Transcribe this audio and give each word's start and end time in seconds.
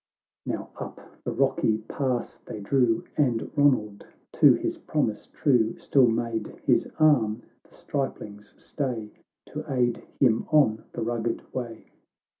XVIII 0.47 0.55
Now 0.57 0.71
up 0.77 1.21
the 1.25 1.31
rocky 1.31 1.77
pass 1.77 2.37
they 2.39 2.59
drew, 2.59 3.03
And 3.17 3.51
Ronald, 3.55 4.07
to 4.31 4.53
his 4.53 4.79
promise 4.79 5.27
true, 5.27 5.77
Still 5.77 6.07
made 6.07 6.47
his 6.65 6.89
arm 6.99 7.43
the 7.63 7.71
stripling's 7.71 8.55
stay, 8.57 9.11
To 9.45 9.63
aid 9.71 9.97
him 10.19 10.47
on 10.49 10.85
the 10.93 11.03
rugged 11.03 11.43
way. 11.53 11.91